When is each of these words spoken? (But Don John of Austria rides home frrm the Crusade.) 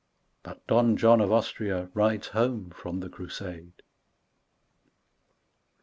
(But 0.43 0.65
Don 0.65 0.97
John 0.97 1.21
of 1.21 1.31
Austria 1.31 1.91
rides 1.93 2.29
home 2.29 2.71
frrm 2.75 3.01
the 3.01 3.07
Crusade.) 3.09 3.83